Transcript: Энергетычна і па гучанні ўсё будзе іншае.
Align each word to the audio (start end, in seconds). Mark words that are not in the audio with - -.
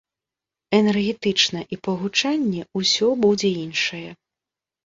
Энергетычна 0.77 1.59
і 1.77 1.79
па 1.87 1.95
гучанні 2.01 2.61
ўсё 2.81 3.07
будзе 3.27 3.49
іншае. 3.67 4.07